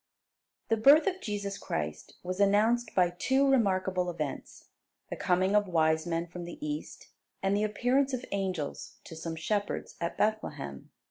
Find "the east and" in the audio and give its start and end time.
6.45-7.55